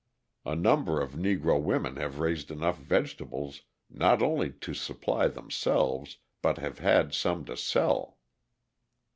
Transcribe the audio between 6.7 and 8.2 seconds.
had some to sell.